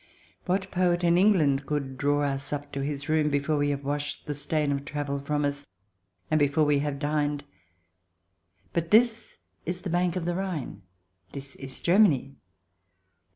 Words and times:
What 0.47 0.71
poet 0.71 1.03
in 1.03 1.15
England 1.15 1.67
could 1.67 1.95
draw 1.95 2.23
us 2.23 2.51
to 2.71 2.81
his 2.81 3.07
room 3.07 3.29
before 3.29 3.57
we 3.57 3.69
have 3.69 3.83
washed 3.83 4.25
the 4.25 4.33
stain 4.33 4.71
of 4.71 4.83
travel 4.83 5.19
from 5.19 5.45
us, 5.45 5.67
and 6.31 6.39
before 6.39 6.63
we 6.63 6.79
have 6.79 6.97
dined? 6.97 7.43
But 8.73 8.89
this 8.89 9.37
is 9.63 9.81
the 9.83 9.91
bank 9.91 10.15
of 10.15 10.25
the 10.25 10.33
Rhine. 10.33 10.81
This 11.33 11.55
is 11.55 11.79
Germany. 11.81 12.33